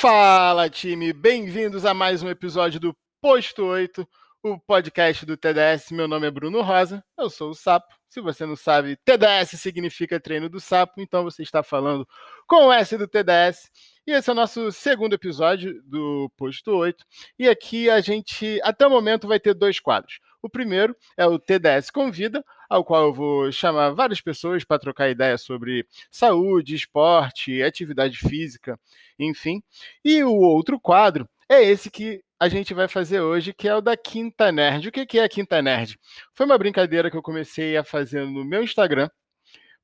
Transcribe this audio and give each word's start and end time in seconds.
Fala, 0.00 0.70
time! 0.70 1.12
Bem-vindos 1.12 1.84
a 1.84 1.92
mais 1.92 2.22
um 2.22 2.30
episódio 2.30 2.80
do 2.80 2.96
Posto 3.20 3.66
8, 3.66 4.08
o 4.42 4.58
podcast 4.58 5.26
do 5.26 5.36
TDS. 5.36 5.90
Meu 5.90 6.08
nome 6.08 6.26
é 6.26 6.30
Bruno 6.30 6.62
Rosa, 6.62 7.04
eu 7.18 7.28
sou 7.28 7.50
o 7.50 7.54
Sapo. 7.54 7.94
Se 8.08 8.18
você 8.18 8.46
não 8.46 8.56
sabe, 8.56 8.96
TDS 9.04 9.60
significa 9.60 10.18
treino 10.18 10.48
do 10.48 10.58
sapo, 10.58 11.02
então 11.02 11.22
você 11.22 11.42
está 11.42 11.62
falando 11.62 12.08
com 12.46 12.68
o 12.68 12.72
S 12.72 12.96
do 12.96 13.06
TDS. 13.06 13.70
E 14.06 14.12
esse 14.12 14.30
é 14.30 14.32
o 14.32 14.36
nosso 14.36 14.72
segundo 14.72 15.12
episódio 15.12 15.82
do 15.84 16.32
Posto 16.34 16.70
8. 16.72 17.04
E 17.38 17.46
aqui 17.46 17.90
a 17.90 18.00
gente, 18.00 18.58
até 18.64 18.86
o 18.86 18.90
momento, 18.90 19.28
vai 19.28 19.38
ter 19.38 19.52
dois 19.52 19.78
quadros. 19.78 20.18
O 20.40 20.48
primeiro 20.48 20.96
é 21.14 21.26
o 21.26 21.38
TDS 21.38 21.90
Convida, 21.90 22.42
ao 22.70 22.84
qual 22.84 23.06
eu 23.06 23.12
vou 23.12 23.50
chamar 23.50 23.90
várias 23.90 24.20
pessoas 24.20 24.62
para 24.64 24.78
trocar 24.78 25.10
ideia 25.10 25.36
sobre 25.36 25.84
saúde, 26.10 26.76
esporte, 26.76 27.60
atividade 27.62 28.16
física, 28.16 28.78
enfim. 29.18 29.60
E 30.04 30.22
o 30.22 30.32
outro 30.36 30.78
quadro 30.78 31.28
é 31.48 31.62
esse 31.62 31.90
que 31.90 32.22
a 32.38 32.48
gente 32.48 32.72
vai 32.72 32.86
fazer 32.86 33.20
hoje, 33.20 33.52
que 33.52 33.68
é 33.68 33.74
o 33.74 33.80
da 33.80 33.96
Quinta 33.96 34.52
Nerd. 34.52 34.88
O 34.88 34.92
que 34.92 35.18
é 35.18 35.24
a 35.24 35.28
Quinta 35.28 35.60
Nerd? 35.60 35.98
Foi 36.32 36.46
uma 36.46 36.56
brincadeira 36.56 37.10
que 37.10 37.16
eu 37.16 37.22
comecei 37.22 37.76
a 37.76 37.82
fazer 37.82 38.24
no 38.24 38.44
meu 38.44 38.62
Instagram 38.62 39.10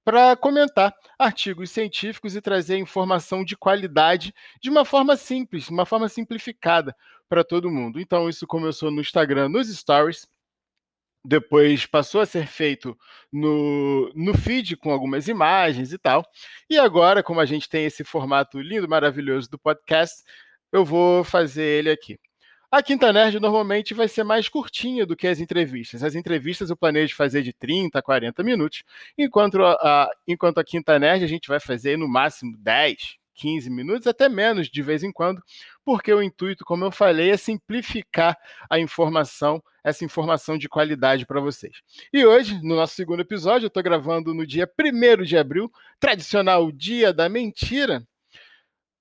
para 0.05 0.37
comentar 0.37 0.95
artigos 1.19 1.73
científicos 1.73 2.37
e 2.37 2.41
trazer 2.41 2.79
informação 2.79 3.45
de 3.45 3.57
qualidade 3.57 4.33
de 4.63 4.71
uma 4.71 4.85
forma 4.85 5.17
simples, 5.17 5.69
uma 5.69 5.85
forma 5.85 6.09
simplificada 6.09 6.95
para 7.29 7.43
todo 7.43 7.69
mundo. 7.69 7.99
Então, 7.99 8.29
isso 8.29 8.47
começou 8.47 8.93
no 8.93 9.01
Instagram, 9.01 9.49
nos 9.49 9.69
stories 9.77 10.25
depois 11.27 11.87
passou 11.87 12.21
a 12.21 12.27
ser 12.27 12.47
feito 12.47 12.97
no, 13.33 14.13
no 14.15 14.33
feed 14.37 14.77
com 14.77 14.91
algumas 14.93 15.29
imagens 15.29 15.93
e 15.93 15.99
tal. 15.99 16.25
E 16.71 16.79
agora, 16.79 17.23
como 17.23 17.41
a 17.41 17.47
gente 17.47 17.69
tem 17.69 17.85
esse 17.85 18.05
formato 18.05 18.61
lindo, 18.61 18.89
maravilhoso 18.89 19.51
do 19.51 19.59
podcast, 19.59 20.23
eu 20.73 20.85
vou 20.85 21.25
fazer 21.25 21.65
ele 21.65 21.91
aqui. 21.91 22.19
A 22.71 22.83
Quinta 22.83 23.13
Nerd 23.13 23.39
normalmente 23.41 23.95
vai 23.95 24.09
ser 24.09 24.25
mais 24.25 24.49
curtinha 24.49 25.07
do 25.07 25.17
que 25.17 25.27
as 25.27 25.41
entrevistas. 25.41 26.03
As 26.03 26.15
entrevistas 26.15 26.69
eu 26.69 26.77
planejo 26.77 27.15
fazer 27.15 27.43
de 27.43 27.53
30 27.53 27.99
a 27.99 28.03
40 28.03 28.43
minutos, 28.43 28.83
enquanto 29.17 29.63
a, 29.63 30.11
enquanto 30.27 30.59
a 30.59 30.65
Quinta 30.65 30.99
Nerd 30.99 31.25
a 31.25 31.29
gente 31.29 31.49
vai 31.49 31.61
fazer 31.61 31.97
no 31.97 32.09
máximo 32.09 32.57
10, 32.59 33.17
15 33.37 33.71
minutos, 33.71 34.07
até 34.07 34.29
menos 34.29 34.69
de 34.69 34.83
vez 34.83 35.03
em 35.03 35.13
quando, 35.13 35.43
porque 35.85 36.13
o 36.13 36.23
intuito, 36.23 36.65
como 36.65 36.85
eu 36.85 36.91
falei, 36.91 37.31
é 37.31 37.37
simplificar 37.37 38.37
a 38.69 38.79
informação, 38.79 39.63
essa 39.85 40.05
informação 40.05 40.59
de 40.59 40.69
qualidade 40.69 41.27
para 41.27 41.41
vocês. 41.41 41.77
E 42.13 42.25
hoje, 42.25 42.61
no 42.63 42.75
nosso 42.75 42.95
segundo 42.95 43.21
episódio, 43.21 43.67
eu 43.67 43.69
estou 43.69 43.83
gravando 43.83 44.35
no 44.35 44.47
dia 44.47 44.69
1 44.79 45.23
de 45.23 45.37
abril, 45.37 45.71
tradicional 46.01 46.73
dia 46.73 47.13
da 47.13 47.29
mentira. 47.29 48.03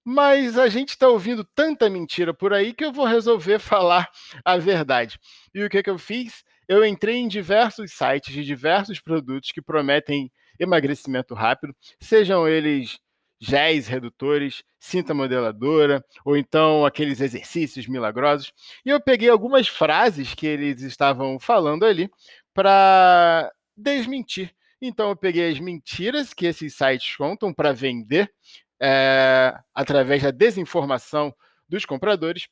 Mas 0.07 0.59
a 0.59 0.69
gente 0.69 0.89
está 0.89 1.07
ouvindo 1.07 1.43
tanta 1.55 1.89
mentira 1.89 2.31
por 2.31 2.53
aí 2.53 2.73
que 2.73 2.85
eu 2.85 2.93
vou 2.93 3.05
resolver 3.05 3.57
falar 3.57 4.07
a 4.43 4.55
verdade. 4.57 5.17
E 5.53 5.63
o 5.63 5.69
que, 5.69 5.81
que 5.81 5.89
eu 5.89 5.97
fiz? 5.97 6.43
Eu 6.67 6.85
entrei 6.85 7.15
em 7.15 7.27
diversos 7.27 7.91
sites 7.91 8.33
de 8.33 8.43
diversos 8.43 8.99
produtos 8.99 9.51
que 9.51 9.61
prometem 9.61 10.31
emagrecimento 10.59 11.33
rápido, 11.33 11.75
sejam 11.99 12.47
eles 12.47 12.99
géis 13.39 13.87
redutores, 13.87 14.63
cinta 14.79 15.13
modeladora, 15.13 16.03
ou 16.23 16.37
então 16.37 16.85
aqueles 16.85 17.19
exercícios 17.19 17.87
milagrosos. 17.87 18.53
E 18.85 18.89
eu 18.89 19.01
peguei 19.01 19.29
algumas 19.29 19.67
frases 19.67 20.33
que 20.33 20.47
eles 20.47 20.81
estavam 20.81 21.39
falando 21.39 21.85
ali 21.85 22.09
para 22.53 23.51
desmentir. 23.75 24.53
Então 24.81 25.09
eu 25.09 25.15
peguei 25.15 25.51
as 25.51 25.59
mentiras 25.59 26.33
que 26.33 26.45
esses 26.45 26.75
sites 26.75 27.15
contam 27.15 27.53
para 27.53 27.73
vender 27.73 28.31
é, 28.79 29.53
através 29.73 30.21
da 30.21 30.31
desinformação 30.31 31.33
dos 31.67 31.85
compradores 31.85 32.47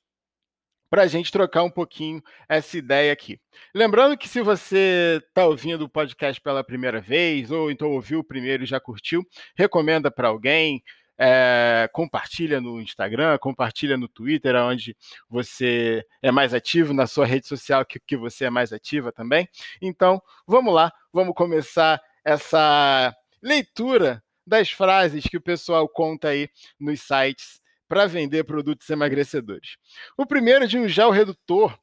para 0.93 1.01
a 1.01 1.07
gente 1.07 1.31
trocar 1.31 1.63
um 1.63 1.71
pouquinho 1.71 2.21
essa 2.47 2.77
ideia 2.77 3.11
aqui. 3.11 3.39
Lembrando 3.73 4.15
que 4.15 4.29
se 4.29 4.43
você 4.43 5.19
está 5.27 5.43
ouvindo 5.43 5.85
o 5.85 5.89
podcast 5.89 6.39
pela 6.39 6.63
primeira 6.63 7.01
vez, 7.01 7.49
ou 7.49 7.71
então 7.71 7.93
ouviu 7.93 8.19
o 8.19 8.23
primeiro 8.23 8.61
e 8.61 8.67
já 8.67 8.79
curtiu, 8.79 9.25
recomenda 9.55 10.11
para 10.11 10.27
alguém, 10.27 10.83
é, 11.17 11.89
compartilha 11.91 12.61
no 12.61 12.79
Instagram, 12.79 13.39
compartilha 13.39 13.97
no 13.97 14.07
Twitter, 14.07 14.55
onde 14.55 14.95
você 15.27 16.05
é 16.21 16.31
mais 16.31 16.53
ativo, 16.53 16.93
na 16.93 17.07
sua 17.07 17.25
rede 17.25 17.47
social 17.47 17.83
que, 17.83 17.99
que 17.99 18.15
você 18.15 18.45
é 18.45 18.51
mais 18.51 18.71
ativa 18.71 19.11
também. 19.11 19.49
Então, 19.81 20.21
vamos 20.45 20.75
lá, 20.75 20.93
vamos 21.11 21.33
começar 21.33 21.99
essa 22.23 23.11
leitura 23.41 24.23
das 24.45 24.69
frases 24.69 25.23
que 25.23 25.37
o 25.37 25.41
pessoal 25.41 25.89
conta 25.89 26.27
aí 26.27 26.47
nos 26.79 27.01
sites 27.01 27.62
para 27.93 28.07
vender 28.07 28.43
produtos 28.43 28.89
emagrecedores. 28.89 29.77
O 30.17 30.25
primeiro 30.25 30.63
é 30.63 30.67
de 30.67 30.79
um 30.79 30.87
gel 30.87 31.11
redutor, 31.11 31.77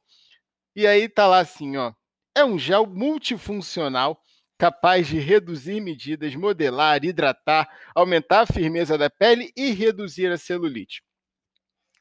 e 0.75 0.85
aí 0.85 1.07
tá 1.07 1.25
lá 1.25 1.39
assim, 1.39 1.77
ó. 1.77 1.93
É 2.35 2.43
um 2.43 2.59
gel 2.59 2.85
multifuncional 2.85 4.21
capaz 4.57 5.07
de 5.07 5.19
reduzir 5.19 5.79
medidas, 5.79 6.35
modelar, 6.35 7.05
hidratar, 7.05 7.69
aumentar 7.95 8.41
a 8.41 8.45
firmeza 8.45 8.97
da 8.97 9.09
pele 9.09 9.53
e 9.55 9.71
reduzir 9.71 10.29
a 10.29 10.37
celulite. 10.37 11.01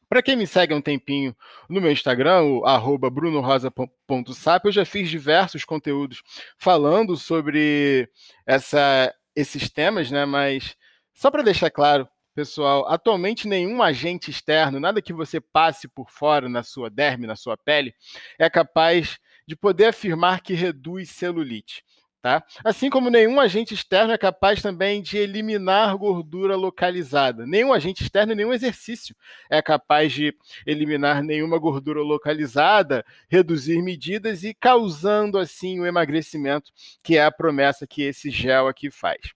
Para 0.09 0.23
quem 0.23 0.35
me 0.35 0.45
segue 0.45 0.75
há 0.75 0.77
um 0.77 0.83
tempinho 0.83 1.33
no 1.69 1.81
meu 1.81 1.93
Instagram, 1.93 2.43
o 2.43 2.99
brunorosa.sap, 2.99 4.65
eu 4.65 4.73
já 4.73 4.85
fiz 4.85 5.09
diversos 5.09 5.65
conteúdos 5.65 6.21
falando 6.59 7.17
sobre 7.17 8.11
essa, 8.45 9.15
esses 9.37 9.71
temas, 9.71 10.11
né? 10.11 10.25
Mas 10.25 10.75
só 11.15 11.31
para 11.31 11.45
deixar 11.45 11.71
claro, 11.71 12.09
pessoal, 12.35 12.87
atualmente 12.89 13.49
nenhum 13.49 13.83
agente 13.83 14.31
externo, 14.31 14.81
nada 14.81 15.03
que 15.03 15.13
você 15.13 15.41
passe 15.41 15.89
por 15.89 16.11
fora 16.11 16.49
na 16.49 16.63
sua 16.63 16.89
derme, 16.89 17.27
na 17.27 17.37
sua 17.37 17.57
pele, 17.57 17.95
é 18.39 18.49
capaz 18.49 19.19
de 19.47 19.57
poder 19.57 19.87
afirmar 19.87 20.41
que 20.41 20.55
reduz 20.55 21.11
celulite. 21.11 21.85
Tá? 22.23 22.45
Assim 22.63 22.91
como 22.91 23.09
nenhum 23.09 23.41
agente 23.41 23.73
externo 23.73 24.13
é 24.13 24.19
capaz 24.19 24.61
também 24.61 25.01
de 25.01 25.17
eliminar 25.17 25.97
gordura 25.97 26.55
localizada. 26.55 27.47
Nenhum 27.47 27.73
agente 27.73 28.03
externo, 28.03 28.35
nenhum 28.35 28.53
exercício 28.53 29.17
é 29.49 29.63
capaz 29.63 30.13
de 30.13 30.37
eliminar 30.67 31.23
nenhuma 31.23 31.59
gordura 31.59 32.03
localizada, 32.03 33.07
reduzir 33.27 33.81
medidas 33.81 34.45
e 34.45 34.53
causando 34.53 35.39
assim 35.39 35.81
o 35.81 35.87
emagrecimento, 35.87 36.71
que 37.03 37.17
é 37.17 37.25
a 37.25 37.33
promessa 37.33 37.87
que 37.87 38.03
esse 38.03 38.31
gel 38.31 38.69
aqui 38.69 38.91
faz. 38.91 39.33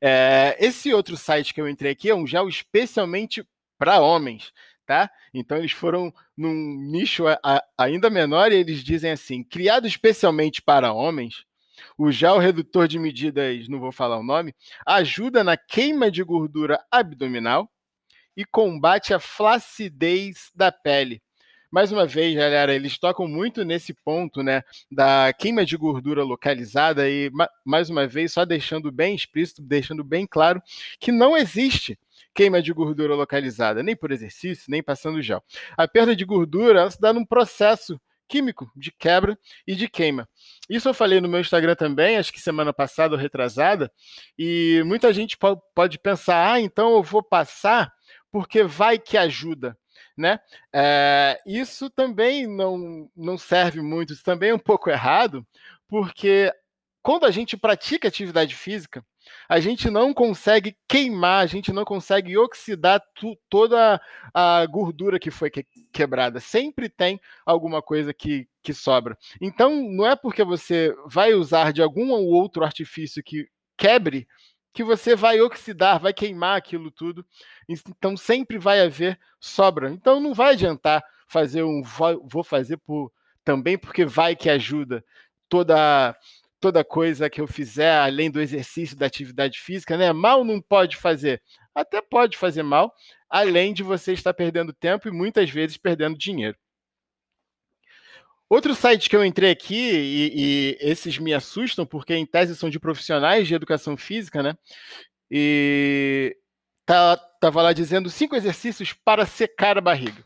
É, 0.00 0.56
esse 0.58 0.92
outro 0.92 1.16
site 1.16 1.54
que 1.54 1.60
eu 1.60 1.68
entrei 1.68 1.92
aqui 1.92 2.10
é 2.10 2.14
um 2.14 2.26
gel 2.26 2.48
especialmente 2.48 3.46
para 3.78 4.00
homens, 4.00 4.52
tá? 4.86 5.10
Então 5.32 5.58
eles 5.58 5.72
foram 5.72 6.12
num 6.36 6.76
nicho 6.90 7.26
a, 7.26 7.38
a, 7.42 7.64
ainda 7.78 8.10
menor 8.10 8.52
e 8.52 8.56
eles 8.56 8.82
dizem 8.82 9.10
assim: 9.10 9.42
criado 9.42 9.86
especialmente 9.86 10.62
para 10.62 10.92
homens, 10.92 11.44
o 11.98 12.10
gel 12.10 12.38
redutor 12.38 12.88
de 12.88 12.98
medidas, 12.98 13.68
não 13.68 13.80
vou 13.80 13.92
falar 13.92 14.18
o 14.18 14.22
nome, 14.22 14.54
ajuda 14.86 15.42
na 15.42 15.56
queima 15.56 16.10
de 16.10 16.22
gordura 16.22 16.82
abdominal 16.90 17.70
e 18.36 18.44
combate 18.44 19.14
a 19.14 19.20
flacidez 19.20 20.50
da 20.54 20.72
pele. 20.72 21.22
Mais 21.74 21.90
uma 21.90 22.06
vez, 22.06 22.36
galera, 22.36 22.72
eles 22.72 22.96
tocam 22.98 23.26
muito 23.26 23.64
nesse 23.64 23.92
ponto, 23.92 24.44
né, 24.44 24.62
da 24.88 25.32
queima 25.36 25.66
de 25.66 25.76
gordura 25.76 26.22
localizada 26.22 27.10
e 27.10 27.32
mais 27.64 27.90
uma 27.90 28.06
vez 28.06 28.32
só 28.32 28.44
deixando 28.44 28.92
bem 28.92 29.12
explícito, 29.12 29.60
deixando 29.60 30.04
bem 30.04 30.24
claro 30.24 30.62
que 31.00 31.10
não 31.10 31.36
existe 31.36 31.98
queima 32.32 32.62
de 32.62 32.72
gordura 32.72 33.16
localizada, 33.16 33.82
nem 33.82 33.96
por 33.96 34.12
exercício, 34.12 34.66
nem 34.68 34.84
passando 34.84 35.20
gel. 35.20 35.42
A 35.76 35.88
perda 35.88 36.14
de 36.14 36.24
gordura 36.24 36.88
se 36.88 37.00
dá 37.00 37.12
num 37.12 37.26
processo 37.26 38.00
químico 38.28 38.70
de 38.76 38.92
quebra 38.92 39.36
e 39.66 39.74
de 39.74 39.88
queima. 39.88 40.28
Isso 40.70 40.88
eu 40.88 40.94
falei 40.94 41.20
no 41.20 41.28
meu 41.28 41.40
Instagram 41.40 41.74
também, 41.74 42.18
acho 42.18 42.32
que 42.32 42.40
semana 42.40 42.72
passada 42.72 43.16
ou 43.16 43.20
retrasada, 43.20 43.90
e 44.38 44.80
muita 44.86 45.12
gente 45.12 45.36
pode 45.74 45.98
pensar: 45.98 46.52
ah, 46.52 46.60
então 46.60 46.94
eu 46.94 47.02
vou 47.02 47.20
passar 47.20 47.92
porque 48.30 48.62
vai 48.62 48.96
que 48.96 49.16
ajuda 49.16 49.76
né? 50.16 50.40
É, 50.72 51.40
isso 51.46 51.90
também 51.90 52.46
não, 52.46 53.10
não 53.16 53.36
serve 53.38 53.80
muito, 53.80 54.12
isso 54.12 54.24
também 54.24 54.50
é 54.50 54.54
um 54.54 54.58
pouco 54.58 54.90
errado, 54.90 55.46
porque 55.88 56.52
quando 57.02 57.26
a 57.26 57.30
gente 57.30 57.56
pratica 57.56 58.08
atividade 58.08 58.54
física, 58.54 59.04
a 59.48 59.60
gente 59.60 59.90
não 59.90 60.14
consegue 60.14 60.76
queimar, 60.88 61.42
a 61.42 61.46
gente 61.46 61.72
não 61.72 61.84
consegue 61.84 62.36
oxidar 62.36 63.02
tu, 63.14 63.36
toda 63.48 64.00
a 64.32 64.64
gordura 64.66 65.18
que 65.18 65.30
foi 65.30 65.50
que, 65.50 65.66
quebrada. 65.92 66.40
Sempre 66.40 66.88
tem 66.88 67.20
alguma 67.44 67.82
coisa 67.82 68.14
que, 68.14 68.48
que 68.62 68.72
sobra. 68.72 69.16
Então, 69.40 69.82
não 69.90 70.06
é 70.06 70.16
porque 70.16 70.42
você 70.42 70.94
vai 71.06 71.34
usar 71.34 71.72
de 71.72 71.82
algum 71.82 72.10
ou 72.10 72.26
outro 72.26 72.64
artifício 72.64 73.22
que 73.22 73.48
quebre 73.76 74.26
que 74.74 74.82
você 74.84 75.14
vai 75.14 75.40
oxidar, 75.40 76.00
vai 76.00 76.12
queimar 76.12 76.58
aquilo 76.58 76.90
tudo. 76.90 77.24
Então 77.68 78.16
sempre 78.16 78.58
vai 78.58 78.80
haver 78.80 79.18
sobra. 79.40 79.90
Então 79.90 80.20
não 80.20 80.34
vai 80.34 80.54
adiantar 80.54 81.02
fazer 81.28 81.62
um 81.62 81.82
vou 81.82 82.42
fazer 82.44 82.76
por 82.78 83.12
também 83.44 83.78
porque 83.78 84.04
vai 84.04 84.34
que 84.36 84.50
ajuda 84.50 85.04
toda 85.48 86.16
toda 86.60 86.82
coisa 86.84 87.28
que 87.30 87.40
eu 87.40 87.46
fizer 87.46 87.98
além 87.98 88.30
do 88.30 88.40
exercício 88.40 88.96
da 88.96 89.06
atividade 89.06 89.60
física, 89.60 89.96
né? 89.98 90.12
Mal 90.12 90.44
não 90.44 90.60
pode 90.60 90.96
fazer. 90.96 91.42
até 91.74 92.00
pode 92.00 92.36
fazer 92.38 92.62
mal, 92.62 92.94
além 93.28 93.74
de 93.74 93.82
você 93.82 94.12
estar 94.12 94.32
perdendo 94.34 94.72
tempo 94.72 95.08
e 95.08 95.12
muitas 95.12 95.50
vezes 95.50 95.76
perdendo 95.76 96.16
dinheiro. 96.18 96.56
Outro 98.54 98.72
site 98.72 99.10
que 99.10 99.16
eu 99.16 99.24
entrei 99.24 99.50
aqui, 99.50 99.74
e, 99.74 100.32
e, 100.32 100.78
esses 100.80 101.18
me 101.18 101.34
assustam, 101.34 101.84
porque 101.84 102.14
em 102.14 102.24
tese 102.24 102.54
são 102.54 102.70
de 102.70 102.78
profissionais 102.78 103.48
de 103.48 103.54
educação 103.56 103.96
física, 103.96 104.44
né? 104.44 104.56
E 105.28 106.36
tá, 106.86 107.16
tava 107.40 107.62
lá 107.62 107.72
dizendo 107.72 108.08
cinco 108.08 108.36
exercícios 108.36 108.92
para 108.92 109.26
secar 109.26 109.76
a 109.76 109.80
barriga. 109.80 110.24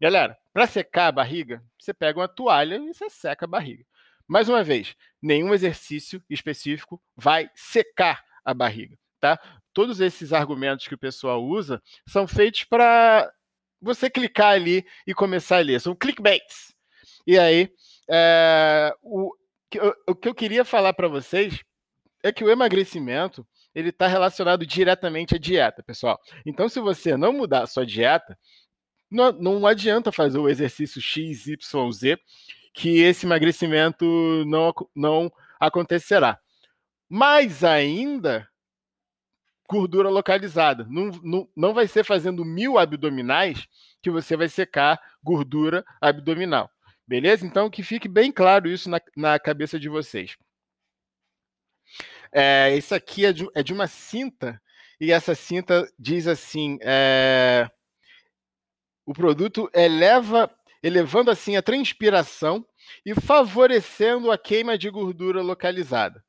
Galera, 0.00 0.38
para 0.52 0.68
secar 0.68 1.08
a 1.08 1.12
barriga, 1.12 1.64
você 1.76 1.92
pega 1.92 2.20
uma 2.20 2.28
toalha 2.28 2.76
e 2.76 2.94
você 2.94 3.10
seca 3.10 3.44
a 3.44 3.48
barriga. 3.48 3.84
Mais 4.28 4.48
uma 4.48 4.62
vez, 4.62 4.94
nenhum 5.20 5.52
exercício 5.52 6.22
específico 6.30 7.02
vai 7.16 7.50
secar 7.56 8.24
a 8.44 8.54
barriga, 8.54 8.96
tá? 9.18 9.36
Todos 9.72 9.98
esses 9.98 10.32
argumentos 10.32 10.86
que 10.86 10.94
o 10.94 10.98
pessoal 10.98 11.42
usa 11.42 11.82
são 12.06 12.28
feitos 12.28 12.62
para 12.62 13.28
você 13.82 14.08
clicar 14.08 14.52
ali 14.52 14.86
e 15.04 15.12
começar 15.12 15.56
a 15.56 15.60
ler. 15.60 15.80
São 15.80 15.92
clickbaits. 15.92 16.73
E 17.26 17.38
aí, 17.38 17.70
é, 18.08 18.94
o, 19.02 19.32
o 20.08 20.14
que 20.14 20.28
eu 20.28 20.34
queria 20.34 20.64
falar 20.64 20.92
para 20.92 21.08
vocês 21.08 21.60
é 22.22 22.32
que 22.32 22.44
o 22.44 22.50
emagrecimento 22.50 23.46
ele 23.74 23.88
está 23.88 24.06
relacionado 24.06 24.64
diretamente 24.64 25.34
à 25.34 25.38
dieta, 25.38 25.82
pessoal. 25.82 26.18
Então, 26.46 26.68
se 26.68 26.80
você 26.80 27.16
não 27.16 27.32
mudar 27.32 27.64
a 27.64 27.66
sua 27.66 27.84
dieta, 27.84 28.38
não, 29.10 29.32
não 29.32 29.66
adianta 29.66 30.12
fazer 30.12 30.38
o 30.38 30.48
exercício 30.48 31.00
X, 31.00 31.46
Y, 31.46 31.92
Z, 31.92 32.18
que 32.72 33.00
esse 33.00 33.26
emagrecimento 33.26 34.04
não, 34.46 34.72
não 34.94 35.32
acontecerá. 35.58 36.38
Mais 37.08 37.62
ainda, 37.62 38.48
gordura 39.68 40.08
localizada. 40.08 40.86
Não, 40.88 41.10
não, 41.22 41.48
não 41.56 41.74
vai 41.74 41.86
ser 41.86 42.04
fazendo 42.04 42.44
mil 42.44 42.78
abdominais 42.78 43.66
que 44.02 44.10
você 44.10 44.36
vai 44.36 44.48
secar 44.48 45.00
gordura 45.22 45.84
abdominal. 46.00 46.70
Beleza? 47.06 47.46
Então, 47.46 47.68
que 47.68 47.82
fique 47.82 48.08
bem 48.08 48.32
claro 48.32 48.68
isso 48.68 48.88
na, 48.88 49.00
na 49.16 49.38
cabeça 49.38 49.78
de 49.78 49.88
vocês. 49.88 50.36
É, 52.32 52.74
isso 52.76 52.94
aqui 52.94 53.26
é 53.26 53.32
de, 53.32 53.46
é 53.54 53.62
de, 53.62 53.72
uma 53.72 53.86
cinta, 53.86 54.60
e 55.00 55.12
essa 55.12 55.34
cinta 55.34 55.88
diz 55.98 56.26
assim: 56.26 56.78
é, 56.82 57.70
o 59.06 59.12
produto 59.12 59.70
eleva, 59.72 60.50
elevando 60.82 61.30
assim 61.30 61.56
a 61.56 61.62
transpiração 61.62 62.66
e 63.04 63.14
favorecendo 63.14 64.32
a 64.32 64.38
queima 64.38 64.76
de 64.76 64.90
gordura 64.90 65.42
localizada. 65.42 66.24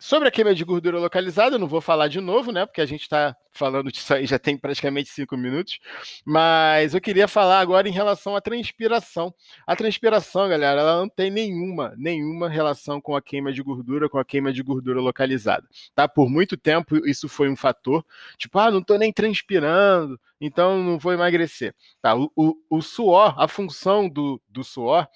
Sobre 0.00 0.28
a 0.28 0.30
queima 0.30 0.54
de 0.54 0.64
gordura 0.64 0.96
localizada, 0.96 1.56
eu 1.56 1.58
não 1.58 1.66
vou 1.66 1.80
falar 1.80 2.06
de 2.06 2.20
novo, 2.20 2.52
né? 2.52 2.64
Porque 2.64 2.80
a 2.80 2.86
gente 2.86 3.02
está 3.02 3.36
falando 3.50 3.90
disso 3.90 4.14
aí 4.14 4.26
já 4.26 4.38
tem 4.38 4.56
praticamente 4.56 5.08
cinco 5.08 5.36
minutos. 5.36 5.80
Mas 6.24 6.94
eu 6.94 7.00
queria 7.00 7.26
falar 7.26 7.58
agora 7.58 7.88
em 7.88 7.92
relação 7.92 8.36
à 8.36 8.40
transpiração. 8.40 9.34
A 9.66 9.74
transpiração, 9.74 10.48
galera, 10.48 10.80
ela 10.80 11.00
não 11.00 11.08
tem 11.08 11.32
nenhuma, 11.32 11.94
nenhuma 11.96 12.48
relação 12.48 13.00
com 13.00 13.16
a 13.16 13.20
queima 13.20 13.52
de 13.52 13.60
gordura, 13.60 14.08
com 14.08 14.18
a 14.18 14.24
queima 14.24 14.52
de 14.52 14.62
gordura 14.62 15.00
localizada. 15.00 15.66
Tá? 15.96 16.06
Por 16.06 16.30
muito 16.30 16.56
tempo 16.56 17.04
isso 17.04 17.28
foi 17.28 17.48
um 17.48 17.56
fator. 17.56 18.06
Tipo, 18.36 18.60
ah, 18.60 18.70
não 18.70 18.78
estou 18.78 18.98
nem 18.98 19.12
transpirando, 19.12 20.16
então 20.40 20.80
não 20.80 20.96
vou 20.96 21.12
emagrecer. 21.12 21.74
Tá? 22.00 22.14
O, 22.14 22.30
o, 22.36 22.54
o 22.70 22.80
suor, 22.80 23.34
a 23.36 23.48
função 23.48 24.08
do, 24.08 24.40
do 24.48 24.62
suor 24.62 25.08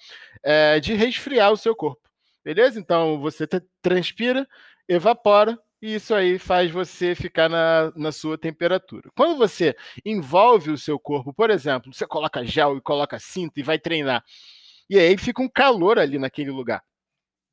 é 0.43 0.81
de 0.81 0.93
resfriar 0.93 1.53
o 1.53 1.57
seu 1.57 1.73
corpo. 1.73 2.03
Beleza? 2.43 2.77
Então 2.77 3.21
você 3.21 3.47
transpira 3.81 4.45
evapora 4.87 5.57
e 5.81 5.95
isso 5.95 6.15
aí 6.15 6.39
faz 6.39 6.71
você 6.71 7.13
ficar 7.13 7.49
na, 7.49 7.91
na 7.95 8.11
sua 8.13 8.37
temperatura. 8.37 9.09
Quando 9.17 9.37
você 9.37 9.75
envolve 10.05 10.71
o 10.71 10.77
seu 10.77 10.97
corpo, 10.97 11.33
por 11.33 11.49
exemplo, 11.49 11.93
você 11.93 12.07
coloca 12.07 12.45
gel 12.45 12.77
e 12.77 12.81
coloca 12.81 13.19
cinto 13.19 13.59
e 13.59 13.63
vai 13.63 13.77
treinar, 13.77 14.23
e 14.89 14.97
aí 14.97 15.17
fica 15.17 15.41
um 15.41 15.49
calor 15.49 15.99
ali 15.99 16.17
naquele 16.17 16.51
lugar. 16.51 16.81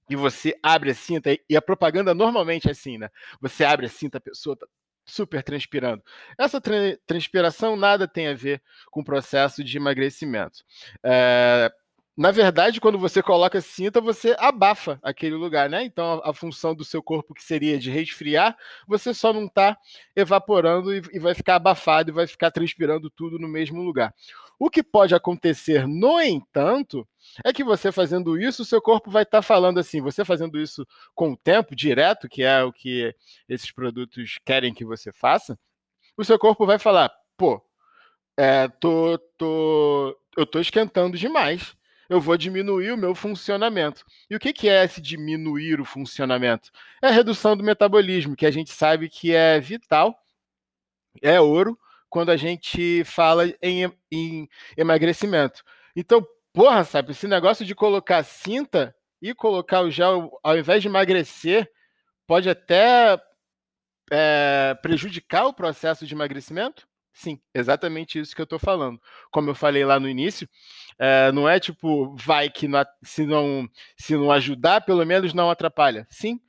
E 0.09 0.15
você 0.15 0.57
abre 0.63 0.91
a 0.91 0.95
cinta, 0.95 1.37
e 1.49 1.57
a 1.57 1.63
propaganda 1.63 2.15
normalmente 2.15 2.69
é 2.69 2.71
assim, 2.73 2.99
né? 2.99 3.09
Você 3.41 3.65
abre 3.65 3.87
a 3.87 3.89
cinta, 3.89 4.19
a 4.19 4.21
pessoa 4.21 4.57
tá 4.57 4.67
super 5.05 5.43
transpirando. 5.43 6.03
Essa 6.39 6.61
tra 6.61 6.97
transpiração 7.07 7.77
nada 7.77 8.07
tem 8.07 8.29
a 8.29 8.35
ver 8.35 8.63
com 8.91 9.01
o 9.01 9.05
processo 9.05 9.65
de 9.65 9.77
emagrecimento. 9.77 10.65
É, 11.05 11.71
na 12.17 12.31
verdade, 12.31 12.81
quando 12.81 12.99
você 12.99 13.23
coloca 13.23 13.61
cinta, 13.61 14.01
você 14.01 14.35
abafa 14.39 14.99
aquele 15.03 15.37
lugar, 15.37 15.71
né? 15.71 15.85
Então, 15.85 16.21
a, 16.25 16.31
a 16.31 16.35
função 16.35 16.75
do 16.75 16.85
seu 16.85 17.03
corpo, 17.03 17.33
que 17.33 17.43
seria 17.43 17.79
de 17.79 17.91
resfriar, 17.91 18.57
você 18.87 19.15
só 19.15 19.33
não 19.33 19.47
está 19.47 19.79
evaporando 20.15 20.93
e, 20.95 21.01
e, 21.13 21.19
vai 21.19 21.35
ficar 21.35 21.57
abafado 21.57 22.11
e 22.11 22.13
vai 22.13 22.27
ficar 22.27 22.51
transpirando 22.51 23.09
tudo 23.09 23.39
no 23.39 23.49
mesmo 23.49 23.81
lugar. 23.81 24.15
O 24.59 24.69
que 24.69 24.83
pode 24.83 25.15
acontecer, 25.15 25.87
no 25.87 26.21
entanto, 26.21 27.09
é 27.45 27.53
que 27.53 27.65
você 27.65 27.91
fazendo 27.91 28.39
isso, 28.39 28.63
o 28.63 28.67
seu 28.67 28.83
corpo 28.83 29.11
vai 29.11 29.23
estar 29.23 29.39
tá 29.39 29.43
falando 29.43 29.79
assim, 29.79 30.03
você 30.03 30.25
fazendo 30.25 30.61
isso 30.61 30.87
com 31.15 31.33
o 31.33 31.37
tempo, 31.37 31.75
direto, 31.75 32.29
que 32.29 32.43
é 32.43 32.63
o 32.63 32.73
que 32.73 33.15
esses 33.49 33.71
produtos 33.73 34.37
querem 34.45 34.75
que 34.75 34.85
você 34.85 35.13
faça, 35.13 35.59
o 36.17 36.25
seu 36.25 36.39
corpo 36.39 36.67
vai 36.67 36.79
falar, 36.79 37.11
pô, 37.37 37.63
é, 38.37 38.69
tô, 38.69 39.17
tô, 39.39 40.19
eu 40.37 40.45
tô 40.45 40.61
esquentando 40.61 41.17
demais 41.17 41.75
eu 42.11 42.21
vou 42.21 42.37
diminuir 42.37 42.91
o 42.91 42.97
meu 42.97 43.15
funcionamento. 43.15 44.05
E 44.29 44.35
o 44.35 44.41
que, 44.41 44.53
que 44.53 44.69
é 44.69 44.85
esse 44.85 45.01
diminuir 45.01 45.81
o 45.81 45.85
funcionamento? 45.85 46.71
É 47.01 47.07
a 47.07 47.13
redução 47.13 47.57
do 47.57 47.63
metabolismo, 47.63 48.35
que 48.35 48.45
a 48.45 48.51
gente 48.51 48.73
sabe 48.73 49.09
que 49.09 49.33
é 49.33 49.61
vital, 49.61 50.19
é 51.23 51.41
ouro, 51.41 51.79
quando 52.09 52.31
a 52.31 52.37
gente 52.37 53.05
fala 53.05 53.45
em, 53.63 53.93
em 54.11 54.49
emagrecimento. 54.77 55.63
Então, 55.95 56.27
porra, 56.53 56.83
sabe, 56.83 57.13
esse 57.13 57.29
negócio 57.29 57.65
de 57.65 57.77
colocar 57.77 58.25
cinta 58.25 58.93
e 59.23 59.33
colocar 59.33 59.83
o 59.83 59.91
gel, 59.91 60.33
ao 60.43 60.59
invés 60.59 60.83
de 60.83 60.89
emagrecer, 60.89 61.71
pode 62.27 62.51
até 62.51 63.21
é, 64.11 64.77
prejudicar 64.83 65.47
o 65.47 65.55
processo 65.55 66.05
de 66.05 66.13
emagrecimento? 66.13 66.90
Sim, 67.21 67.39
exatamente 67.55 68.19
isso 68.19 68.35
que 68.35 68.41
eu 68.41 68.45
estou 68.45 68.59
falando. 68.59 68.99
Como 69.31 69.51
eu 69.51 69.55
falei 69.55 69.85
lá 69.85 70.01
no 70.01 70.09
início, 70.09 70.49
é, 70.99 71.31
não 71.33 71.47
é 71.47 71.61
tipo, 71.61 72.17
vai 72.17 72.49
que 72.49 72.67
não, 72.67 72.83
se, 73.03 73.27
não, 73.27 73.69
se 73.95 74.17
não 74.17 74.33
ajudar, 74.33 74.81
pelo 74.81 75.05
menos 75.05 75.35
não 75.35 75.51
atrapalha. 75.51 76.07
Sim, 76.09 76.41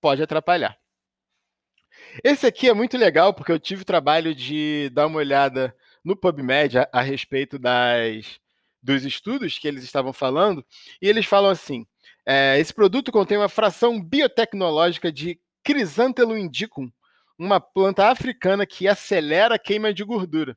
pode 0.00 0.20
atrapalhar. 0.20 0.76
Esse 2.24 2.44
aqui 2.44 2.68
é 2.68 2.74
muito 2.74 2.98
legal, 2.98 3.32
porque 3.32 3.52
eu 3.52 3.60
tive 3.60 3.82
o 3.82 3.84
trabalho 3.84 4.34
de 4.34 4.90
dar 4.92 5.06
uma 5.06 5.18
olhada 5.18 5.72
no 6.04 6.16
PubMed 6.16 6.76
a, 6.76 6.88
a 6.92 7.02
respeito 7.02 7.56
das, 7.56 8.40
dos 8.82 9.04
estudos 9.04 9.60
que 9.60 9.68
eles 9.68 9.84
estavam 9.84 10.12
falando, 10.12 10.66
e 11.00 11.08
eles 11.08 11.24
falam 11.24 11.52
assim: 11.52 11.86
é, 12.26 12.58
esse 12.58 12.74
produto 12.74 13.12
contém 13.12 13.38
uma 13.38 13.48
fração 13.48 14.02
biotecnológica 14.02 15.12
de 15.12 15.38
Chrysanthemum 15.64 16.36
indicum, 16.36 16.90
uma 17.38 17.60
planta 17.60 18.08
africana 18.08 18.66
que 18.66 18.88
acelera 18.88 19.56
a 19.56 19.58
queima 19.58 19.92
de 19.92 20.04
gordura. 20.04 20.56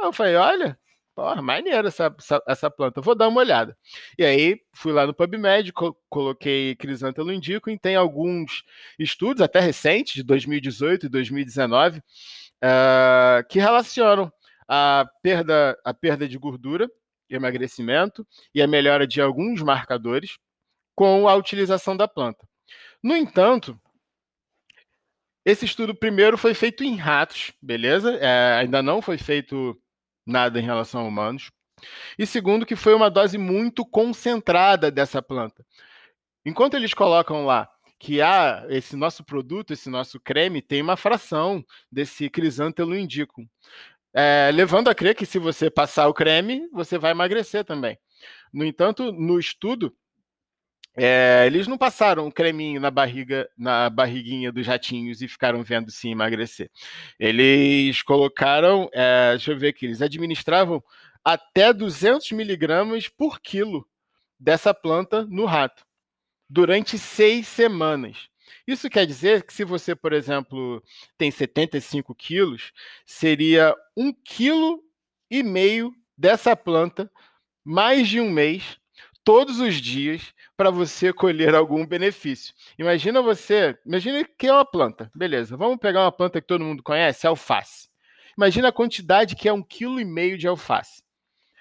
eu 0.00 0.12
falei, 0.12 0.36
olha, 0.36 0.78
porra, 1.14 1.42
maneiro 1.42 1.88
essa, 1.88 2.14
essa, 2.16 2.42
essa, 2.46 2.70
planta, 2.70 3.00
vou 3.00 3.14
dar 3.14 3.28
uma 3.28 3.40
olhada. 3.40 3.76
E 4.16 4.24
aí 4.24 4.60
fui 4.72 4.92
lá 4.92 5.06
no 5.06 5.14
PubMed, 5.14 5.72
co 5.72 5.96
coloquei 6.08 6.76
crisântalo 6.76 7.32
indico 7.32 7.70
e 7.70 7.78
tem 7.78 7.96
alguns 7.96 8.62
estudos, 8.98 9.42
até 9.42 9.60
recentes, 9.60 10.14
de 10.14 10.22
2018 10.22 11.06
e 11.06 11.08
2019, 11.08 11.98
uh, 11.98 13.48
que 13.48 13.58
relacionam 13.58 14.32
a 14.68 15.06
perda, 15.22 15.76
a 15.84 15.94
perda 15.94 16.28
de 16.28 16.38
gordura, 16.38 16.88
emagrecimento 17.28 18.26
e 18.54 18.62
a 18.62 18.66
melhora 18.66 19.06
de 19.06 19.20
alguns 19.20 19.62
marcadores 19.62 20.38
com 20.94 21.28
a 21.28 21.34
utilização 21.34 21.96
da 21.96 22.06
planta. 22.06 22.46
No 23.02 23.16
entanto, 23.16 23.80
esse 25.50 25.64
estudo 25.64 25.94
primeiro 25.94 26.36
foi 26.36 26.52
feito 26.52 26.84
em 26.84 26.94
ratos, 26.94 27.52
beleza? 27.62 28.14
É, 28.20 28.58
ainda 28.60 28.82
não 28.82 29.00
foi 29.00 29.16
feito 29.16 29.80
nada 30.26 30.60
em 30.60 30.62
relação 30.62 31.00
a 31.00 31.04
humanos. 31.04 31.50
E 32.18 32.26
segundo, 32.26 32.66
que 32.66 32.76
foi 32.76 32.92
uma 32.92 33.10
dose 33.10 33.38
muito 33.38 33.82
concentrada 33.86 34.90
dessa 34.90 35.22
planta. 35.22 35.64
Enquanto 36.44 36.74
eles 36.74 36.92
colocam 36.92 37.46
lá 37.46 37.66
que 37.98 38.20
ah, 38.20 38.66
esse 38.68 38.94
nosso 38.94 39.24
produto, 39.24 39.72
esse 39.72 39.88
nosso 39.88 40.20
creme, 40.20 40.60
tem 40.60 40.82
uma 40.82 40.98
fração 40.98 41.64
desse 41.90 42.28
crisântelo 42.28 42.94
indicum. 42.94 43.46
É, 44.12 44.50
levando 44.52 44.88
a 44.88 44.94
crer 44.94 45.14
que 45.14 45.24
se 45.24 45.38
você 45.38 45.70
passar 45.70 46.08
o 46.08 46.14
creme, 46.14 46.68
você 46.72 46.98
vai 46.98 47.12
emagrecer 47.12 47.64
também. 47.64 47.98
No 48.52 48.66
entanto, 48.66 49.12
no 49.12 49.38
estudo, 49.38 49.96
é, 50.98 51.44
eles 51.46 51.66
não 51.66 51.78
passaram 51.78 52.26
um 52.26 52.30
creminho 52.30 52.80
na 52.80 52.90
barriga, 52.90 53.48
na 53.56 53.88
barriguinha 53.88 54.50
dos 54.50 54.66
ratinhos 54.66 55.22
e 55.22 55.28
ficaram 55.28 55.62
vendo 55.62 55.90
se 55.90 56.08
emagrecer. 56.08 56.70
Eles 57.18 58.02
colocaram, 58.02 58.90
é, 58.92 59.30
deixa 59.30 59.52
eu 59.52 59.58
ver 59.58 59.68
aqui, 59.68 59.86
eles 59.86 60.02
administravam 60.02 60.82
até 61.24 61.72
200 61.72 62.32
miligramas 62.32 63.08
por 63.08 63.40
quilo 63.40 63.86
dessa 64.38 64.74
planta 64.74 65.24
no 65.24 65.44
rato 65.44 65.84
durante 66.48 66.98
seis 66.98 67.46
semanas. 67.46 68.28
Isso 68.66 68.88
quer 68.88 69.06
dizer 69.06 69.44
que 69.44 69.52
se 69.52 69.64
você, 69.64 69.94
por 69.94 70.12
exemplo, 70.12 70.82
tem 71.16 71.30
75 71.30 72.14
quilos, 72.14 72.72
seria 73.04 73.74
um 73.96 74.12
quilo 74.12 74.82
e 75.30 75.42
meio 75.42 75.94
dessa 76.16 76.56
planta 76.56 77.10
mais 77.64 78.08
de 78.08 78.20
um 78.20 78.30
mês, 78.30 78.78
todos 79.22 79.60
os 79.60 79.74
dias, 79.74 80.32
para 80.58 80.70
você 80.70 81.12
colher 81.12 81.54
algum 81.54 81.86
benefício. 81.86 82.52
Imagina 82.76 83.22
você, 83.22 83.78
imagina 83.86 84.28
que 84.36 84.48
é 84.48 84.52
uma 84.52 84.64
planta, 84.64 85.08
beleza? 85.14 85.56
Vamos 85.56 85.78
pegar 85.78 86.02
uma 86.02 86.10
planta 86.10 86.40
que 86.40 86.48
todo 86.48 86.64
mundo 86.64 86.82
conhece, 86.82 87.28
alface. 87.28 87.88
Imagina 88.36 88.68
a 88.68 88.72
quantidade 88.72 89.36
que 89.36 89.48
é 89.48 89.52
um 89.52 89.62
quilo 89.62 90.00
e 90.00 90.04
meio 90.04 90.36
de 90.36 90.48
alface. 90.48 91.00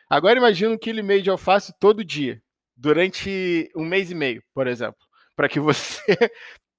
Agora 0.10 0.40
imagina 0.40 0.74
um 0.74 0.78
quilo 0.80 0.98
e 0.98 1.04
meio 1.04 1.22
de 1.22 1.30
alface 1.30 1.72
todo 1.80 2.04
dia, 2.04 2.42
durante 2.76 3.72
um 3.76 3.86
mês 3.86 4.10
e 4.10 4.16
meio, 4.16 4.44
por 4.52 4.66
exemplo, 4.66 5.06
para 5.36 5.48
que 5.48 5.60
você 5.60 6.02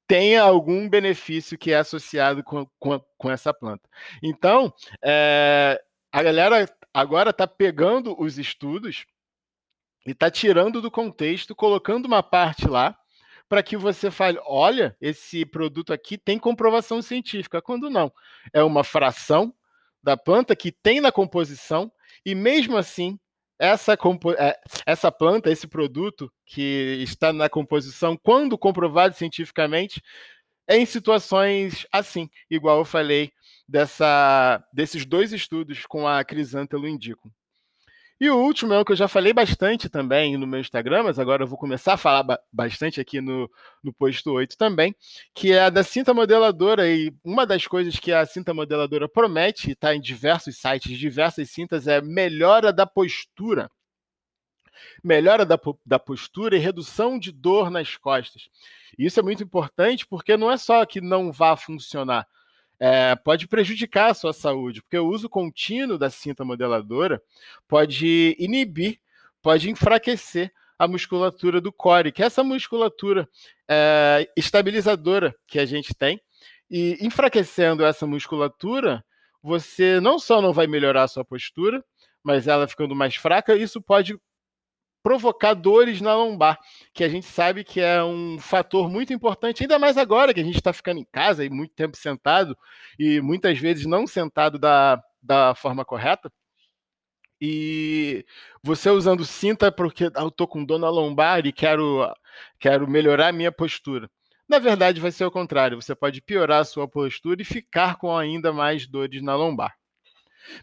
tenha 0.08 0.42
algum 0.42 0.88
benefício 0.88 1.56
que 1.56 1.70
é 1.70 1.76
associado 1.76 2.42
com, 2.42 2.66
com, 2.80 3.00
com 3.16 3.30
essa 3.30 3.54
planta. 3.54 3.88
Então, 4.20 4.72
é, 5.04 5.80
a 6.10 6.20
galera 6.20 6.68
agora 6.92 7.30
está 7.30 7.46
pegando 7.46 8.20
os 8.20 8.38
estudos 8.38 9.06
e 10.06 10.12
está 10.12 10.30
tirando 10.30 10.80
do 10.80 10.90
contexto, 10.90 11.54
colocando 11.54 12.06
uma 12.06 12.22
parte 12.22 12.66
lá 12.68 12.96
para 13.48 13.62
que 13.62 13.76
você 13.76 14.10
fale: 14.10 14.38
olha, 14.44 14.96
esse 15.00 15.44
produto 15.44 15.92
aqui 15.92 16.18
tem 16.18 16.38
comprovação 16.38 17.00
científica, 17.00 17.62
quando 17.62 17.88
não. 17.90 18.12
É 18.52 18.62
uma 18.62 18.84
fração 18.84 19.54
da 20.02 20.16
planta 20.16 20.54
que 20.54 20.70
tem 20.70 21.00
na 21.00 21.10
composição, 21.10 21.90
e 22.24 22.34
mesmo 22.34 22.76
assim, 22.76 23.18
essa, 23.58 23.94
é, 23.94 24.58
essa 24.86 25.10
planta, 25.10 25.50
esse 25.50 25.66
produto 25.66 26.32
que 26.46 27.00
está 27.02 27.32
na 27.32 27.48
composição, 27.48 28.16
quando 28.16 28.56
comprovado 28.56 29.14
cientificamente, 29.16 30.00
é 30.66 30.76
em 30.76 30.86
situações 30.86 31.86
assim, 31.90 32.28
igual 32.50 32.78
eu 32.78 32.84
falei 32.84 33.32
dessa, 33.66 34.62
desses 34.72 35.04
dois 35.04 35.32
estudos 35.32 35.84
com 35.86 36.06
a 36.06 36.22
crisântelo 36.22 36.86
indicam. 36.86 37.30
E 38.20 38.28
o 38.28 38.36
último 38.36 38.74
é 38.74 38.78
o 38.80 38.84
que 38.84 38.90
eu 38.90 38.96
já 38.96 39.06
falei 39.06 39.32
bastante 39.32 39.88
também 39.88 40.36
no 40.36 40.44
meu 40.44 40.58
Instagram, 40.58 41.04
mas 41.04 41.20
agora 41.20 41.44
eu 41.44 41.46
vou 41.46 41.56
começar 41.56 41.94
a 41.94 41.96
falar 41.96 42.24
ba 42.24 42.40
bastante 42.52 43.00
aqui 43.00 43.20
no, 43.20 43.48
no 43.82 43.92
posto 43.92 44.32
8 44.32 44.56
também, 44.56 44.92
que 45.32 45.52
é 45.52 45.62
a 45.62 45.70
da 45.70 45.84
cinta 45.84 46.12
modeladora. 46.12 46.90
E 46.90 47.14
uma 47.22 47.46
das 47.46 47.68
coisas 47.68 47.96
que 47.96 48.12
a 48.12 48.26
cinta 48.26 48.52
modeladora 48.52 49.08
promete, 49.08 49.70
está 49.70 49.94
em 49.94 50.00
diversos 50.00 50.56
sites, 50.56 50.98
diversas 50.98 51.48
cintas, 51.50 51.86
é 51.86 52.00
melhora 52.00 52.72
da 52.72 52.84
postura. 52.84 53.70
Melhora 55.02 55.46
da, 55.46 55.58
da 55.86 55.98
postura 55.98 56.56
e 56.56 56.60
redução 56.60 57.20
de 57.20 57.30
dor 57.30 57.70
nas 57.70 57.96
costas. 57.96 58.48
Isso 58.98 59.20
é 59.20 59.22
muito 59.22 59.44
importante 59.44 60.04
porque 60.04 60.36
não 60.36 60.50
é 60.50 60.56
só 60.56 60.84
que 60.84 61.00
não 61.00 61.30
vá 61.30 61.56
funcionar, 61.56 62.26
é, 62.80 63.16
pode 63.16 63.48
prejudicar 63.48 64.10
a 64.10 64.14
sua 64.14 64.32
saúde, 64.32 64.82
porque 64.82 64.98
o 64.98 65.08
uso 65.08 65.28
contínuo 65.28 65.98
da 65.98 66.10
cinta 66.10 66.44
modeladora 66.44 67.20
pode 67.66 68.36
inibir, 68.38 68.98
pode 69.42 69.70
enfraquecer 69.70 70.52
a 70.78 70.86
musculatura 70.86 71.60
do 71.60 71.72
core, 71.72 72.12
que 72.12 72.22
é 72.22 72.26
essa 72.26 72.44
musculatura 72.44 73.28
é, 73.68 74.30
estabilizadora 74.36 75.34
que 75.46 75.58
a 75.58 75.66
gente 75.66 75.92
tem. 75.94 76.20
E 76.70 76.96
enfraquecendo 77.00 77.84
essa 77.84 78.06
musculatura, 78.06 79.04
você 79.42 79.98
não 80.00 80.18
só 80.18 80.40
não 80.40 80.52
vai 80.52 80.66
melhorar 80.66 81.04
a 81.04 81.08
sua 81.08 81.24
postura, 81.24 81.84
mas 82.22 82.46
ela 82.46 82.68
ficando 82.68 82.94
mais 82.94 83.16
fraca, 83.16 83.56
isso 83.56 83.80
pode 83.82 84.18
provocar 85.08 85.54
dores 85.54 86.02
na 86.02 86.14
lombar, 86.14 86.60
que 86.92 87.02
a 87.02 87.08
gente 87.08 87.24
sabe 87.24 87.64
que 87.64 87.80
é 87.80 88.04
um 88.04 88.38
fator 88.38 88.90
muito 88.90 89.10
importante, 89.10 89.62
ainda 89.62 89.78
mais 89.78 89.96
agora 89.96 90.34
que 90.34 90.40
a 90.40 90.44
gente 90.44 90.56
está 90.56 90.70
ficando 90.70 91.00
em 91.00 91.06
casa 91.10 91.42
e 91.42 91.48
muito 91.48 91.72
tempo 91.74 91.96
sentado, 91.96 92.54
e 92.98 93.18
muitas 93.18 93.58
vezes 93.58 93.86
não 93.86 94.06
sentado 94.06 94.58
da, 94.58 95.02
da 95.22 95.54
forma 95.54 95.82
correta. 95.82 96.30
E 97.40 98.22
você 98.62 98.90
usando 98.90 99.24
cinta 99.24 99.72
porque 99.72 100.10
ah, 100.14 100.24
eu 100.24 100.30
tô 100.30 100.46
com 100.46 100.62
dor 100.62 100.78
na 100.78 100.90
lombar 100.90 101.46
e 101.46 101.54
quero, 101.54 102.06
quero 102.60 102.86
melhorar 102.86 103.28
a 103.28 103.32
minha 103.32 103.50
postura. 103.50 104.10
Na 104.46 104.58
verdade, 104.58 105.00
vai 105.00 105.10
ser 105.10 105.24
o 105.24 105.30
contrário. 105.30 105.80
Você 105.80 105.94
pode 105.94 106.20
piorar 106.20 106.60
a 106.60 106.64
sua 106.66 106.86
postura 106.86 107.40
e 107.40 107.46
ficar 107.46 107.96
com 107.96 108.14
ainda 108.14 108.52
mais 108.52 108.86
dores 108.86 109.22
na 109.22 109.34
lombar. 109.34 109.74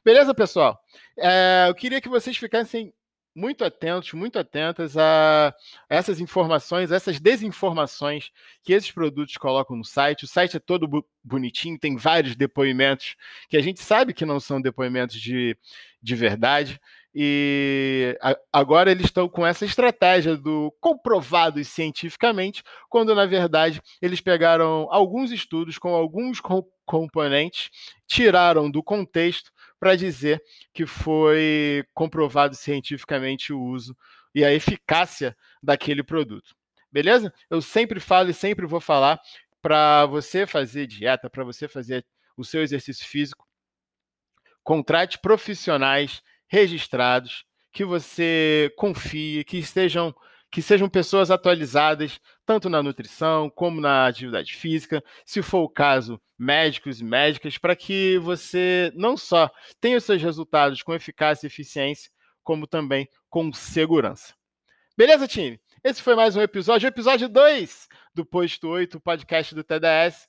Beleza, 0.03 0.35
pessoal? 0.35 0.79
É, 1.17 1.65
eu 1.67 1.73
queria 1.73 1.99
que 1.99 2.09
vocês 2.09 2.37
ficassem 2.37 2.93
muito 3.35 3.65
atentos, 3.65 4.13
muito 4.13 4.39
atentas 4.39 4.97
a 4.97 5.53
essas 5.89 6.21
informações, 6.21 6.91
essas 6.91 7.19
desinformações 7.19 8.31
que 8.63 8.71
esses 8.71 8.91
produtos 8.91 9.35
colocam 9.35 9.75
no 9.75 9.83
site. 9.83 10.23
O 10.23 10.27
site 10.27 10.55
é 10.55 10.59
todo 10.59 11.05
bonitinho, 11.23 11.77
tem 11.77 11.97
vários 11.97 12.35
depoimentos 12.35 13.15
que 13.49 13.57
a 13.57 13.61
gente 13.61 13.81
sabe 13.81 14.13
que 14.13 14.25
não 14.25 14.39
são 14.39 14.61
depoimentos 14.61 15.19
de, 15.19 15.57
de 16.01 16.15
verdade. 16.15 16.79
E 17.17 18.17
agora 18.51 18.91
eles 18.91 19.05
estão 19.05 19.29
com 19.29 19.45
essa 19.45 19.63
estratégia 19.63 20.35
do 20.35 20.69
comprovado 20.81 21.63
cientificamente, 21.63 22.61
quando 22.89 23.15
na 23.15 23.25
verdade 23.25 23.81
eles 24.01 24.19
pegaram 24.19 24.87
alguns 24.91 25.31
estudos 25.31 25.77
com 25.77 25.93
alguns 25.95 26.41
componentes, 26.85 27.69
tiraram 28.05 28.69
do 28.69 28.83
contexto 28.83 29.49
para 29.79 29.95
dizer 29.95 30.41
que 30.73 30.85
foi 30.85 31.85
comprovado 31.93 32.55
cientificamente 32.55 33.53
o 33.53 33.61
uso 33.61 33.95
e 34.33 34.43
a 34.43 34.53
eficácia 34.53 35.35
daquele 35.61 36.03
produto. 36.03 36.55
Beleza? 36.91 37.33
Eu 37.49 37.61
sempre 37.61 37.99
falo 37.99 38.29
e 38.29 38.33
sempre 38.33 38.65
vou 38.65 38.79
falar 38.79 39.19
para 39.61 40.05
você 40.05 40.45
fazer 40.45 40.87
dieta, 40.87 41.29
para 41.29 41.43
você 41.43 41.67
fazer 41.67 42.05
o 42.37 42.43
seu 42.43 42.61
exercício 42.61 43.05
físico, 43.05 43.47
contrate 44.63 45.19
profissionais 45.19 46.21
registrados, 46.47 47.45
que 47.71 47.83
você 47.83 48.71
confie, 48.77 49.43
que 49.43 49.57
estejam 49.57 50.15
que 50.55 50.61
sejam 50.61 50.87
pessoas 50.87 51.29
atualizadas, 51.29 52.17
tanto 52.45 52.69
na 52.69 52.81
nutrição 52.81 53.49
como 53.49 53.81
na 53.81 54.07
atividade 54.07 54.55
física, 54.55 55.03
se 55.25 55.41
for 55.41 55.63
o 55.63 55.67
caso, 55.67 56.17
médicos 56.39 57.01
e 57.01 57.03
médicas, 57.03 57.57
para 57.57 57.75
que 57.75 58.17
você 58.19 58.89
não 58.95 59.17
só 59.17 59.51
tenha 59.81 59.97
os 59.97 60.05
seus 60.05 60.21
resultados 60.21 60.81
com 60.81 60.93
eficácia 60.93 61.45
e 61.45 61.49
eficiência, 61.49 62.09
como 62.41 62.65
também 62.65 63.05
com 63.29 63.51
segurança. 63.51 64.33
Beleza, 64.97 65.27
time? 65.27 65.59
Esse 65.83 66.01
foi 66.01 66.15
mais 66.15 66.37
um 66.37 66.41
episódio, 66.41 66.87
episódio 66.87 67.27
2 67.27 67.89
do 68.13 68.25
Posto 68.25 68.69
8, 68.69 68.97
podcast 69.01 69.53
do 69.53 69.61
TDS. 69.61 70.25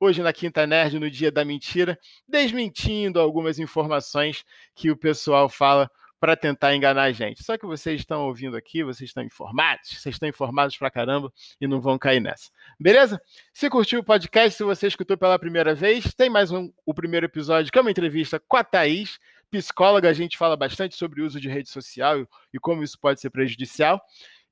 Hoje 0.00 0.24
na 0.24 0.32
Quinta 0.32 0.66
Nerd, 0.66 0.98
no 0.98 1.08
dia 1.08 1.30
da 1.30 1.44
mentira, 1.44 1.96
desmentindo 2.26 3.20
algumas 3.20 3.60
informações 3.60 4.42
que 4.74 4.90
o 4.90 4.96
pessoal 4.96 5.48
fala 5.48 5.88
para 6.20 6.36
tentar 6.36 6.74
enganar 6.74 7.04
a 7.04 7.12
gente. 7.12 7.42
Só 7.42 7.56
que 7.56 7.66
vocês 7.66 8.00
estão 8.00 8.26
ouvindo 8.26 8.56
aqui, 8.56 8.82
vocês 8.82 9.10
estão 9.10 9.22
informados, 9.22 9.90
vocês 9.90 10.14
estão 10.14 10.28
informados 10.28 10.76
pra 10.76 10.90
caramba 10.90 11.32
e 11.60 11.66
não 11.66 11.80
vão 11.80 11.98
cair 11.98 12.20
nessa. 12.20 12.50
Beleza? 12.78 13.20
Se 13.52 13.70
curtiu 13.70 14.00
o 14.00 14.04
podcast, 14.04 14.56
se 14.56 14.64
você 14.64 14.86
escutou 14.86 15.16
pela 15.16 15.38
primeira 15.38 15.74
vez, 15.74 16.14
tem 16.14 16.28
mais 16.28 16.50
um, 16.50 16.72
o 16.84 16.92
primeiro 16.92 17.26
episódio, 17.26 17.70
que 17.70 17.78
é 17.78 17.80
uma 17.80 17.90
entrevista 17.90 18.40
com 18.48 18.56
a 18.56 18.64
Thaís, 18.64 19.18
psicóloga. 19.50 20.08
A 20.08 20.12
gente 20.12 20.36
fala 20.36 20.56
bastante 20.56 20.96
sobre 20.96 21.22
o 21.22 21.26
uso 21.26 21.40
de 21.40 21.48
rede 21.48 21.70
social 21.70 22.26
e 22.52 22.58
como 22.58 22.82
isso 22.82 22.98
pode 22.98 23.20
ser 23.20 23.30
prejudicial. 23.30 24.00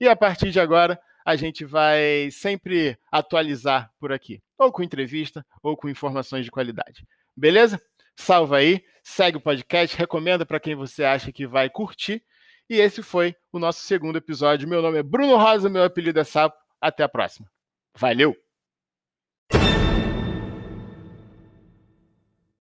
E 0.00 0.06
a 0.06 0.14
partir 0.14 0.50
de 0.50 0.60
agora, 0.60 1.00
a 1.24 1.34
gente 1.34 1.64
vai 1.64 2.30
sempre 2.30 2.96
atualizar 3.10 3.90
por 3.98 4.12
aqui, 4.12 4.40
ou 4.56 4.70
com 4.70 4.82
entrevista, 4.82 5.44
ou 5.60 5.76
com 5.76 5.88
informações 5.88 6.44
de 6.44 6.52
qualidade. 6.52 7.04
Beleza? 7.36 7.82
Salva 8.16 8.56
aí, 8.58 8.82
segue 9.02 9.36
o 9.36 9.40
podcast, 9.40 9.96
recomenda 9.96 10.46
para 10.46 10.58
quem 10.58 10.74
você 10.74 11.04
acha 11.04 11.30
que 11.30 11.46
vai 11.46 11.68
curtir. 11.68 12.22
E 12.68 12.80
esse 12.80 13.02
foi 13.02 13.36
o 13.52 13.58
nosso 13.58 13.80
segundo 13.80 14.16
episódio. 14.16 14.68
Meu 14.68 14.82
nome 14.82 14.98
é 14.98 15.02
Bruno 15.02 15.36
Rosa, 15.36 15.68
meu 15.68 15.84
apelido 15.84 16.18
é 16.18 16.24
Sapo. 16.24 16.56
Até 16.80 17.04
a 17.04 17.08
próxima. 17.08 17.48
Valeu! 17.96 18.36